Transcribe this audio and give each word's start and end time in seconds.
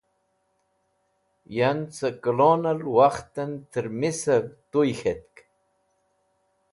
Yan 1.55 1.79
cẽ 1.95 2.11
kolonal 2.23 2.79
wakhtẽn 2.95 3.51
tẽrmisẽv 3.71 4.45
tuy 4.71 4.91
k̃htk. 4.99 5.35